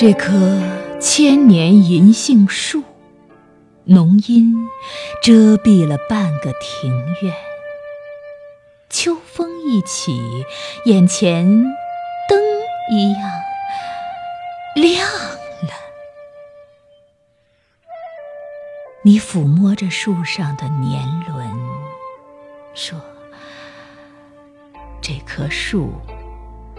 [0.00, 0.58] 这棵
[0.98, 2.82] 千年银杏树，
[3.84, 4.66] 浓荫
[5.22, 6.90] 遮蔽了半个庭
[7.20, 7.34] 院。
[8.88, 10.18] 秋风一起，
[10.86, 11.44] 眼前
[12.30, 12.40] 灯
[12.90, 13.30] 一样
[14.74, 15.74] 亮了。
[19.02, 21.46] 你抚摸着树上的年轮，
[22.72, 22.98] 说
[25.02, 25.92] ：“这棵树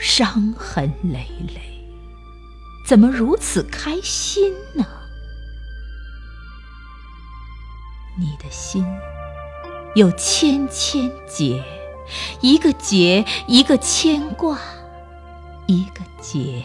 [0.00, 1.70] 伤痕累累。”
[2.84, 4.84] 怎么如此开心呢？
[8.18, 8.86] 你的心
[9.94, 11.64] 有千千结，
[12.42, 14.60] 一个结一个牵挂，
[15.66, 16.62] 一个结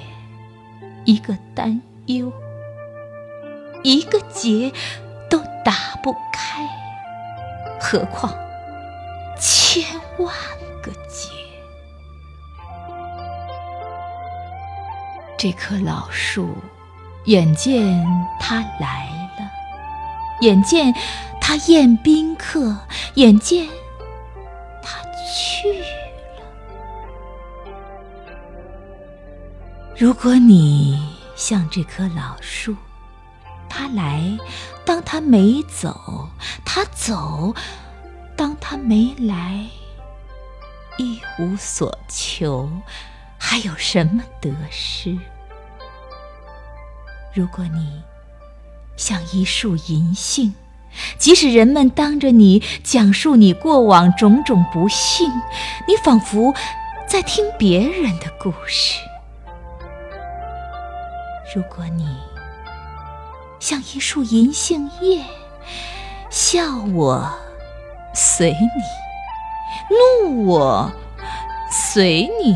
[1.06, 2.32] 一个担忧，
[3.82, 4.74] 一个结
[5.30, 6.68] 都打不开，
[7.80, 8.32] 何况
[9.40, 9.84] 千
[10.18, 10.36] 万
[10.84, 11.39] 个结？
[15.40, 16.54] 这棵老树，
[17.24, 18.06] 眼见
[18.42, 19.50] 他来了，
[20.42, 20.94] 眼见
[21.40, 22.78] 他宴宾客，
[23.14, 23.66] 眼见
[24.84, 25.00] 他
[25.32, 25.86] 去了。
[29.98, 32.76] 如果你像这棵老树，
[33.70, 34.38] 他来
[34.84, 36.28] 当他没走，
[36.66, 37.56] 他走
[38.36, 39.66] 当他没来，
[40.98, 42.70] 一无所求。
[43.52, 45.18] 还有什么得失？
[47.34, 48.04] 如果你
[48.96, 50.54] 像一树银杏，
[51.18, 55.32] 即使人们当着你讲述你过往种种不幸，
[55.88, 56.54] 你仿佛
[57.08, 59.00] 在听别人的故事；
[61.56, 62.06] 如果你
[63.60, 65.26] 像一树银杏叶，
[66.30, 66.62] 笑
[66.94, 67.28] 我
[68.14, 70.92] 随你，怒我
[71.72, 72.56] 随你。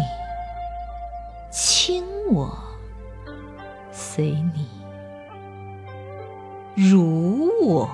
[2.31, 2.57] 我，
[3.91, 4.65] 随你；
[6.75, 7.89] 如我，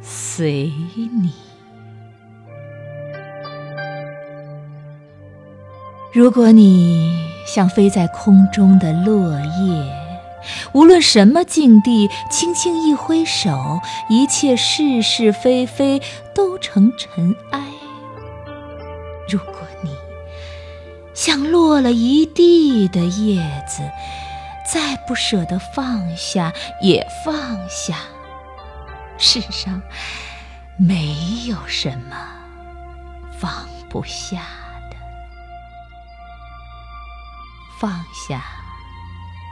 [0.00, 0.72] 随
[1.22, 1.32] 你。
[6.12, 9.92] 如果你像飞在空中的落叶，
[10.72, 16.00] 无论什么境地，轻轻一挥手，一切是是非非
[16.34, 17.60] 都成尘埃。
[19.28, 19.90] 如果你……
[21.18, 23.82] 像落了一地的叶子，
[24.64, 27.96] 再不舍得放下也放下。
[29.18, 29.82] 世上
[30.76, 31.12] 没
[31.48, 32.16] 有什么
[33.36, 34.36] 放不下
[34.92, 34.96] 的。
[37.80, 38.40] 放下，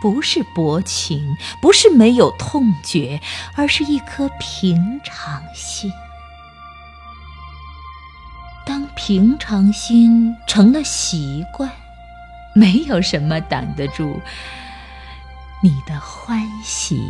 [0.00, 3.20] 不是薄情，不是没有痛觉，
[3.56, 5.90] 而是一颗平常心。
[9.06, 11.70] 平常心成了习惯，
[12.56, 14.20] 没有什么挡得住
[15.62, 17.00] 你的欢喜。